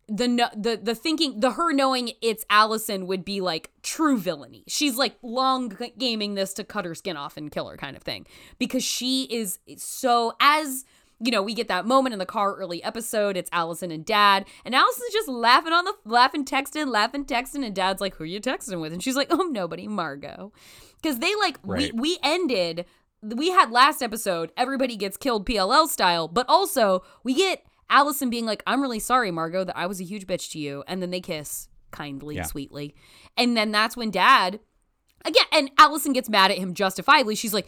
[0.10, 4.64] the no- the the thinking the her knowing it's Allison would be like true villainy.
[4.68, 8.04] She's like long gaming this to cut her skin off and kill her kind of
[8.04, 8.26] thing
[8.58, 10.86] because she is so as
[11.22, 13.36] you know, we get that moment in the car early episode.
[13.36, 17.76] It's Allison and Dad, and Allison's just laughing on the laughing, texting, laughing, texting, and
[17.76, 20.54] Dad's like, "Who are you texting with?" And she's like, "Oh, nobody, Margot,"
[21.02, 21.94] because they like Right.
[21.94, 22.86] we we ended.
[23.22, 28.46] We had last episode, everybody gets killed PLL style, but also we get Allison being
[28.46, 30.84] like, I'm really sorry, Margot, that I was a huge bitch to you.
[30.88, 32.44] And then they kiss kindly, Yeah.
[32.44, 32.94] sweetly.
[33.38, 34.60] And then that's when dad,
[35.26, 37.36] again, and Allison gets mad at him justifiably.
[37.36, 37.68] She's like,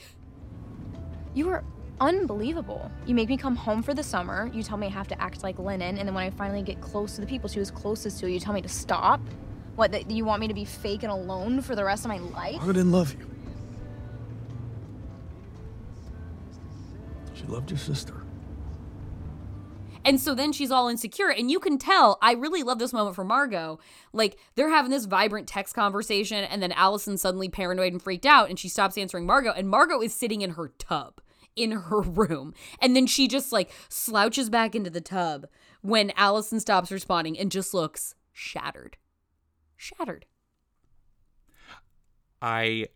[1.33, 1.63] You were
[1.99, 2.91] unbelievable.
[3.05, 4.49] You make me come home for the summer.
[4.53, 6.81] You tell me I have to act like Lennon, and then when I finally get
[6.81, 9.21] close to the people she was closest to, you tell me to stop.
[9.75, 9.91] What?
[9.93, 12.57] That you want me to be fake and alone for the rest of my life?
[12.57, 13.27] Margaret didn't love you.
[17.33, 18.23] She loved your sister.
[20.03, 21.29] And so then she's all insecure.
[21.29, 23.79] And you can tell, I really love this moment for Margot.
[24.13, 28.49] Like they're having this vibrant text conversation, and then Allison suddenly paranoid and freaked out,
[28.49, 31.21] and she stops answering Margot, and Margot is sitting in her tub
[31.55, 32.53] in her room.
[32.79, 35.47] And then she just like slouches back into the tub
[35.81, 38.97] when Allison stops responding and just looks shattered.
[39.75, 40.25] Shattered.
[42.41, 42.87] I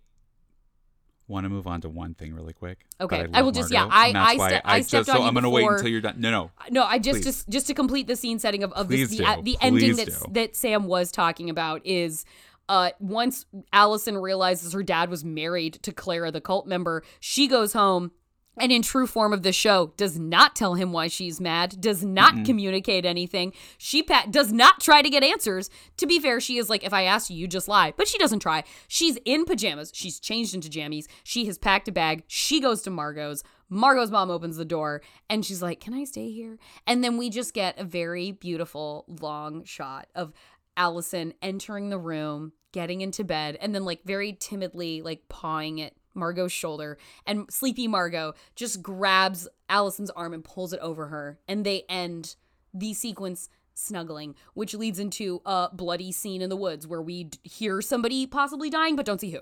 [1.28, 2.86] want to move on to one thing really quick.
[3.02, 5.28] Okay, love I will just- yeah, I- I ste- I just stepped so on you
[5.28, 6.16] I'm gonna wait until you're done.
[6.20, 6.52] No, no.
[6.70, 7.26] No, I just Please.
[7.26, 9.42] just just to complete the scene setting of, of this the, do.
[9.44, 10.26] the ending that do.
[10.32, 12.26] that Sam was talking about is
[12.70, 17.74] uh once Allison realizes her dad was married to Clara the cult member, she goes
[17.74, 18.12] home
[18.58, 22.04] and in true form of the show does not tell him why she's mad, does
[22.04, 23.54] not communicate anything.
[23.78, 25.70] She pa- does not try to get answers.
[25.98, 28.18] To be fair, she is like if I ask you, you just lie, but she
[28.18, 28.64] doesn't try.
[28.88, 32.90] She's in pajamas, she's changed into jammies, she has packed a bag, she goes to
[32.90, 33.44] Margot's.
[33.68, 36.58] Margot's mom opens the door and she's like, Can I stay here?
[36.86, 40.34] And then we just get a very beautiful long shot of
[40.78, 45.94] Allison entering the room, getting into bed, and then like very timidly like pawing at
[46.16, 46.98] Margot's shoulder.
[47.26, 51.40] And sleepy Margot just grabs Allison's arm and pulls it over her.
[51.48, 52.36] And they end
[52.74, 57.40] the sequence snuggling, which leads into a bloody scene in the woods where we d-
[57.44, 59.42] hear somebody possibly dying but don't see who.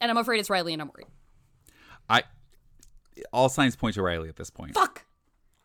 [0.00, 1.08] And I'm afraid it's Riley and I'm worried.
[2.08, 2.22] I
[3.32, 4.74] all signs point to Riley at this point.
[4.74, 5.04] Fuck!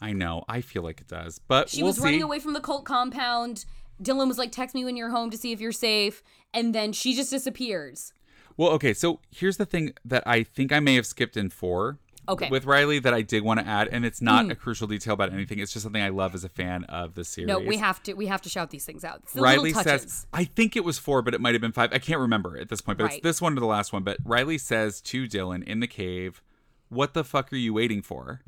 [0.02, 0.44] I know.
[0.50, 3.66] I feel like it does, but She we'll was running away from the cult compound.
[4.02, 6.24] Dylan was like, text me when you're home to see if you're safe.
[6.54, 8.12] And then she just disappears.
[8.58, 8.94] Well, okay.
[8.94, 12.00] So here's the thing that I think I may have skipped in four.
[12.28, 12.46] Okay.
[12.46, 12.52] Mm.
[12.52, 15.34] With Riley, that I did want to add, and it's not a crucial detail about
[15.34, 15.60] anything.
[15.60, 17.50] It's just something I love as a fan of the series.
[17.50, 19.26] No, we have to we have to shout these things out.
[19.34, 21.92] The Riley says, I think it was four, but it might have been five.
[21.92, 23.14] I can't remember at this point, but Right.
[23.16, 24.04] it's this one or the last one.
[24.04, 26.42] But Riley says to Dylan in the cave,
[26.88, 28.42] What the fuck are you waiting for?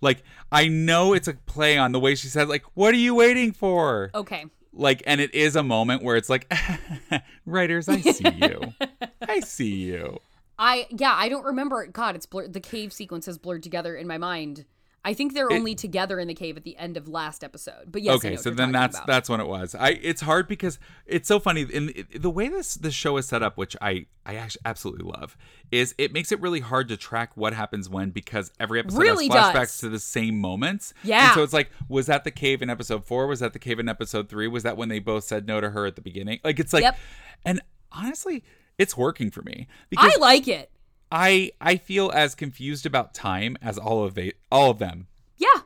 [0.00, 3.14] Like, I know it's a play on the way she says, like, what are you
[3.14, 4.10] waiting for?
[4.14, 4.46] Okay.
[4.72, 6.52] Like, and it is a moment where it's like,
[7.46, 8.74] writers, I see you.
[9.20, 10.18] I see you.
[10.58, 11.86] I yeah, I don't remember.
[11.86, 12.52] God, it's blurred.
[12.52, 14.64] The cave sequence has blurred together in my mind.
[15.04, 17.86] I think they're only together in the cave at the end of last episode.
[17.90, 19.06] But yes, I know okay, so then that's about.
[19.08, 19.74] that's when it was.
[19.74, 23.42] I it's hard because it's so funny in the way this this show is set
[23.42, 25.36] up, which I I actually absolutely love,
[25.72, 29.26] is it makes it really hard to track what happens when because every episode Really
[29.26, 29.78] has flashbacks does.
[29.78, 30.94] to the same moments.
[31.02, 31.26] Yeah.
[31.26, 33.26] and so it's like, was that the cave in episode four?
[33.26, 34.46] Was that the cave in episode three?
[34.46, 36.38] Was that when they both said no to her at the beginning?
[36.44, 36.96] Like it's like, Yep.
[37.44, 37.60] and
[37.90, 38.44] honestly,
[38.78, 40.70] it's working for me because I like it.
[41.12, 45.06] I I feel as confused about time as all of they all of them.
[45.36, 45.60] Yeah,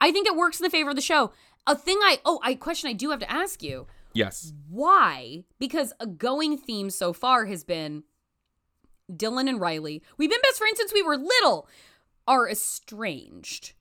[0.00, 1.32] I think it works in the favor of the show.
[1.66, 4.52] A thing I oh, I question I do have to ask you Yes.
[4.68, 8.04] why because a going theme so far has been
[9.10, 10.02] Dylan and Riley.
[10.18, 11.66] We've been best friends since we were little.
[12.26, 13.72] Are estranged.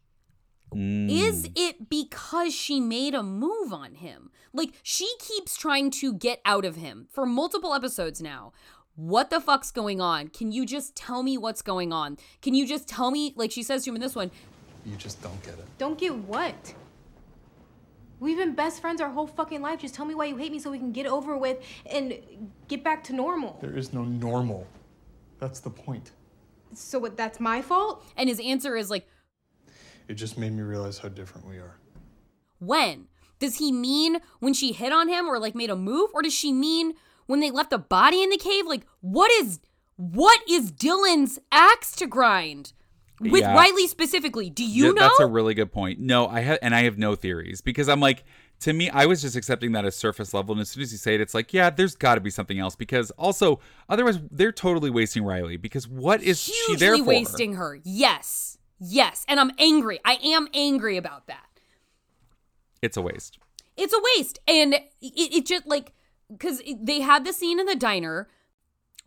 [0.73, 1.09] Mm.
[1.09, 4.31] Is it because she made a move on him?
[4.53, 8.51] Like, she keeps trying to get out of him for multiple episodes now.
[8.95, 10.27] What the fuck's going on?
[10.27, 12.17] Can you just tell me what's going on?
[12.41, 14.29] Can you just tell me, like she says to him in this one,
[14.85, 15.65] You just don't get it.
[15.77, 16.73] Don't get what?
[18.19, 19.79] We've been best friends our whole fucking life.
[19.81, 22.13] Just tell me why you hate me so we can get over with and
[22.67, 23.57] get back to normal.
[23.61, 24.67] There is no normal.
[25.39, 26.11] That's the point.
[26.73, 28.03] So what, that's my fault?
[28.15, 29.07] and his answer is like,
[30.07, 31.77] It just made me realize how different we are.
[32.59, 33.07] when?
[33.39, 36.11] Does he mean when she hit on him or like made a move?
[36.13, 36.93] Or does she mean
[37.27, 38.65] when they left a body in the cave?
[38.67, 39.59] Like, what is
[39.95, 42.73] what is Dylan's axe to grind?
[43.19, 43.53] With Yeah.
[43.53, 44.49] Riley specifically.
[44.49, 45.01] Do you Yeah, know?
[45.01, 45.99] That's a really good point.
[45.99, 48.23] No, I have, and I have no theories because I'm like,
[48.61, 50.97] to me, I was just accepting that as surface level, and as soon as you
[50.97, 54.51] say it, it's like, yeah, there's got to be something else because also, otherwise, they're
[54.51, 57.03] totally wasting Riley because what is she there for?
[57.03, 57.79] wasting her.
[57.83, 58.57] Yes.
[58.79, 59.25] Yes.
[59.29, 59.99] And I'm angry.
[60.03, 61.59] I am angry about that.
[62.81, 63.37] It's a waste.
[63.77, 64.39] It's a waste.
[64.47, 65.93] And it, it just like,
[66.33, 68.27] because they had the scene in the diner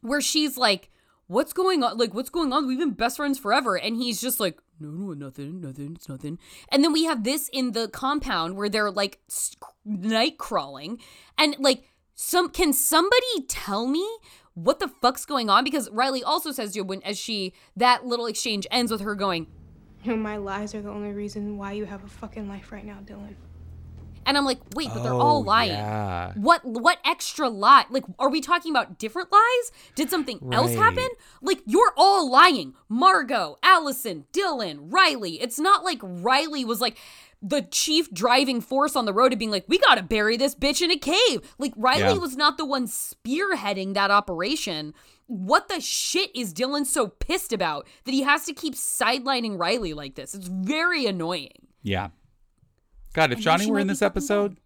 [0.01, 0.91] where she's like,
[1.29, 1.99] What's going on?
[1.99, 2.69] Like, what's going on?
[2.69, 3.77] We've been best friends forever.
[3.77, 6.39] And he's just like, No, no, nothing, nothing, it's nothing.
[6.71, 9.21] And then we have this in the compound where they're like
[9.85, 11.01] night crawling.
[11.37, 11.83] And like,
[12.15, 14.07] some can somebody tell me
[14.55, 15.65] what the fuck's going on?
[15.65, 19.15] Because Riley also says to you when as she that little exchange ends with her
[19.15, 19.49] going,
[20.05, 22.85] you know, My lies are the only reason why you have a fucking life right
[22.85, 23.35] now, Dylan.
[24.27, 25.71] And I'm like, wait, but they're all Oh, lying.
[25.71, 26.33] yeah.
[26.35, 27.85] What what extra lie?
[27.89, 29.73] Like, are we talking about different lies?
[29.95, 31.09] Did something else happen?
[31.41, 32.75] Like, you're all lying.
[32.89, 35.41] Margot, Allison, Dylan, Riley.
[35.41, 36.99] It's not like Riley was like
[37.43, 40.83] the chief driving force on the road of being like, we gotta bury this bitch
[40.83, 41.41] in a cave.
[41.59, 42.13] Like, Riley Yeah.
[42.19, 44.95] was not the one spearheading that operation.
[45.29, 49.93] What the shit is Dylan so pissed about that he has to keep sidelining Riley
[49.93, 50.35] like this?
[50.35, 51.53] It's very annoying.
[51.83, 52.09] Yeah.
[53.17, 54.57] God, if Johnny were in this episode,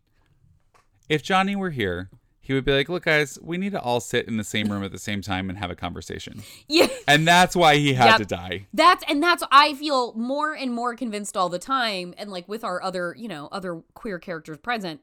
[1.09, 4.27] if Johnny were here, he would be like, "Look, guys, we need to all sit
[4.27, 6.89] in the same room at the same time and have a conversation." Yeah.
[7.07, 8.19] And that's why he had Yep.
[8.19, 8.67] to die.
[8.75, 12.65] That's and that's I feel more and more convinced all the time and like with
[12.65, 15.01] our other, you know, other queer characters present,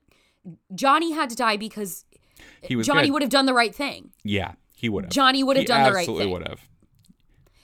[0.76, 2.06] Johnny had to die because
[2.62, 4.12] He was Johnny would have done the right thing.
[4.24, 5.12] Yeah, he would have.
[5.14, 6.16] Johnny would have done the right thing.
[6.16, 6.68] Absolutely would have.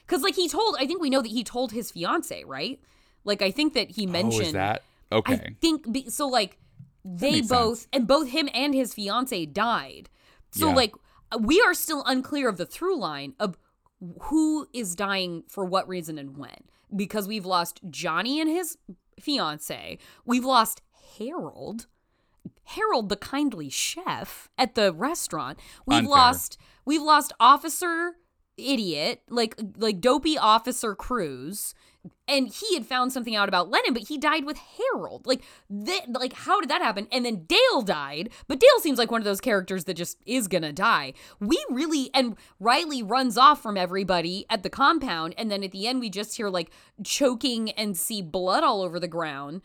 [0.08, 2.80] Cuz like he told I think we know that he told his fiance, right?
[3.26, 4.80] Like I think that he mentioned Oh, is
[5.10, 5.56] that I okay?
[5.62, 6.28] think be, so.
[6.28, 6.58] Like
[7.06, 7.88] they both sense.
[7.94, 10.10] and both him and his fiance died.
[10.52, 10.76] So Yeah.
[10.76, 10.94] like
[11.32, 13.58] uh, we are still unclear of the through line of
[14.24, 16.56] who is dying for what reason and when
[16.96, 18.78] because we've lost Johnny and his
[19.20, 19.98] fiance.
[20.26, 20.82] We've lost
[21.18, 21.88] Harold.
[22.66, 25.60] Harold the kindly chef at the restaurant.
[25.86, 26.10] We've Unfair.
[26.12, 28.14] lost we've lost officer
[28.58, 31.74] idiot like like dopey officer Cruz
[32.28, 35.26] and he had found something out about Lennon but he died with Harold.
[35.26, 37.08] Like that like how did that happen?
[37.12, 40.48] And then Dale died but Dale seems like one of those characters that just is
[40.48, 41.14] gonna die.
[41.40, 45.88] We really and Riley runs off from everybody at the compound and then at the
[45.88, 46.72] end we just hear like
[47.04, 49.62] choking and see blood all over the ground.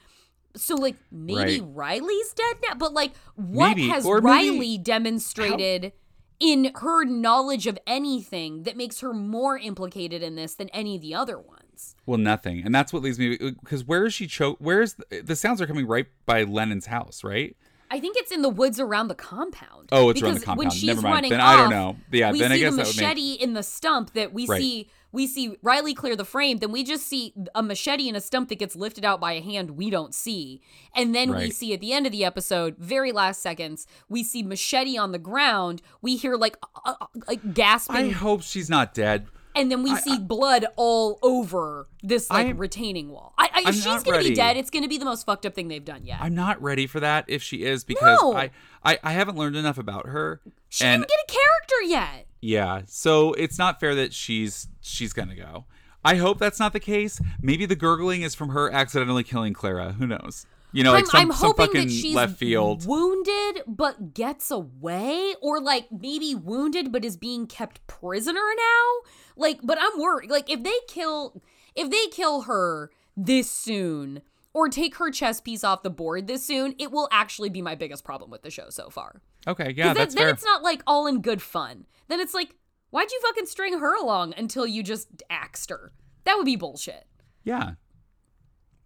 [0.56, 1.62] So like maybe Right.
[2.00, 2.74] Riley's dead now?
[2.76, 5.92] But like what Maybe, has or maybe- Riley demonstrated
[6.40, 11.02] in her knowledge of anything that makes her more implicated in this than any of
[11.02, 11.57] the other ones.
[12.06, 14.56] Well, nothing, and that's what leads me because where is she choke?
[14.60, 17.56] Where is the, the sounds are coming right by Lennon's house, right?
[17.90, 19.88] I think it's in the woods around the compound.
[19.92, 20.72] Oh, it's around the Because When compound.
[20.74, 21.14] she's Never mind.
[21.14, 21.96] running Then I don't know.
[22.12, 24.46] Yeah, we then I guess the that would make- machete in the stump that we
[24.46, 24.60] Right.
[24.60, 24.90] see.
[25.10, 26.58] We see Riley clear the frame.
[26.58, 29.40] Then we just see a machete in a stump that gets lifted out by a
[29.40, 30.60] hand we don't see.
[30.94, 34.42] And then we see at the end of the episode, very last seconds, we see
[34.42, 35.80] machete on the ground.
[36.02, 39.28] We hear like, uh, uh, like gasping I hope she's not dead.
[39.54, 43.34] And then we I- see blood all over this like I- retaining wall.
[43.38, 44.28] I, I, she's gonna ready.
[44.30, 46.18] be dead, it's gonna be the most fucked up thing they've done yet.
[46.20, 48.34] I'm not ready for that if she is because No.
[48.36, 48.50] I,
[48.84, 50.40] I I haven't learned enough about her.
[50.68, 52.26] she and didn't get a character yet.
[52.40, 55.64] yeah, so it's not fair that she's she's gonna go.
[56.04, 57.20] I hope that's not the case.
[57.42, 59.92] Maybe the gurgling is from her accidentally killing Clara.
[59.92, 60.46] Who knows?
[60.72, 62.86] You know, like I'm, some, I'm some hoping fucking that she's left field.
[62.86, 69.10] wounded but gets away, or like maybe wounded but is being kept prisoner now.
[69.36, 70.30] Like, but I'm worried.
[70.30, 71.42] Like, if they kill,
[71.74, 74.20] if they kill her this soon,
[74.52, 77.74] or take her chess piece off the board this soon, it will actually be my
[77.74, 79.20] biggest problem with the show so far.
[79.46, 80.30] Okay, yeah, then, that's then fair.
[80.30, 81.86] it's not like all in good fun.
[82.08, 82.56] Then it's like,
[82.90, 85.92] why'd you fucking string her along until you just axed her?
[86.24, 87.06] That would be bullshit.
[87.44, 87.72] Yeah.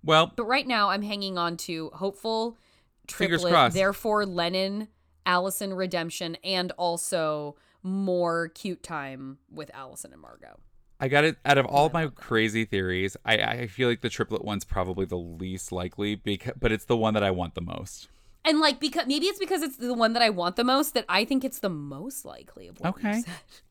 [0.05, 2.59] Well, But right now, I'm hanging on to hopeful
[3.07, 4.89] triplet, therefore Lennon,
[5.27, 10.59] Allison redemption, and also more cute time with Allison and Margot.
[11.01, 11.37] I got it.
[11.45, 15.17] Out of all my crazy theories, I, I feel like the triplet one's probably the
[15.19, 18.09] least likely, because, but it's the one that I want the most.
[18.45, 21.05] And like because maybe it's because it's the one that I want the most that
[21.09, 23.23] I think it's the most likely of what Okay.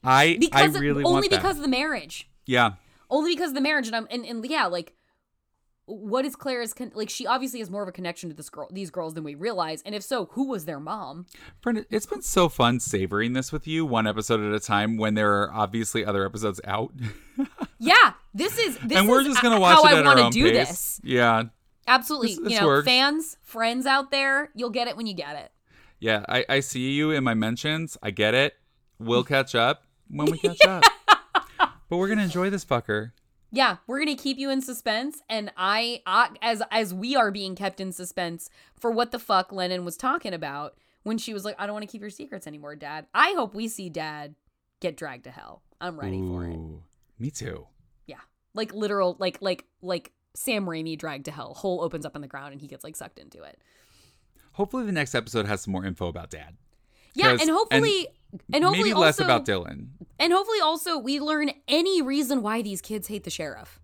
[0.02, 1.38] I Because I really only want that.
[1.38, 2.30] because of the marriage.
[2.46, 2.74] yeah,
[3.10, 4.94] only because of the marriage and I'm and, and yeah like
[5.92, 8.68] what is Claire's con- like she obviously has more of a connection to this girl
[8.72, 11.26] these girls than we realize and if so who was their mom
[11.64, 15.14] Brianne, it's been so fun savoring this with you, one episode at a time, when
[15.16, 16.92] there are obviously other episodes out,
[17.80, 20.16] yeah this is this and we're is just gonna watch how it I at our
[20.16, 20.68] wanna own do pace.
[20.70, 21.44] this Yeah,
[21.88, 22.86] absolutely This- this you know works.
[22.86, 25.52] fans friends out there you'll get it when you get it
[26.04, 26.26] yeah.
[26.28, 27.96] I, I see you in my mentions.
[28.02, 28.56] I get it.
[28.98, 30.84] We'll catch up when we catch up.
[31.90, 33.12] But we're gonna enjoy this fucker.
[33.52, 37.56] Yeah we're gonna keep you in suspense and I, I as as we are being
[37.56, 38.50] kept in suspense
[38.80, 41.84] for what the fuck Lennon was talking about when she was like I don't want
[41.84, 44.36] to keep your secrets anymore dad I hope we see dad
[44.80, 46.60] get dragged to hell I'm ready for it
[47.20, 47.68] Me too.
[48.08, 48.18] Yeah.
[48.54, 51.54] Like literal like like like Sam Raimi dragged to hell.
[51.54, 53.62] Hole opens up in the ground and he gets like sucked into it.
[54.54, 56.56] Hopefully, the next episode has some more info about Dad.
[57.14, 58.08] Yeah, and hopefully
[58.54, 59.88] and, hopefully maybe less also, about Dylan.
[60.20, 63.80] And hopefully also we learn any reason why these kids hate the sheriff.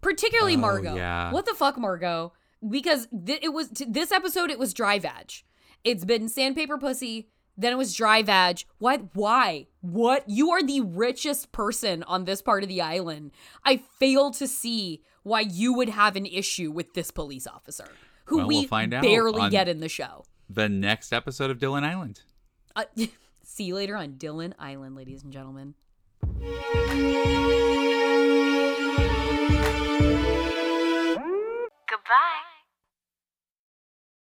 [0.00, 0.96] Particularly Oh, Margot.
[0.96, 1.32] yeah.
[1.32, 2.32] What the fuck Margot?
[2.68, 5.32] Because th- it was t- this episode it was dry vag.
[5.84, 8.64] It's been sandpaper pussy, then it was dry vag.
[8.78, 9.66] What why?
[9.80, 10.28] What?
[10.28, 13.32] You are the richest person on this part of the island.
[13.64, 17.88] I fail to see why you would have an issue with this police officer
[18.24, 20.24] who Well, we we'll find out barely get in the show.
[20.48, 22.22] The next episode of Dylan Island.
[22.74, 22.84] Uh,
[23.42, 25.74] see you later on Dylan Island, ladies and gentlemen.
[31.88, 32.41] Goodbye.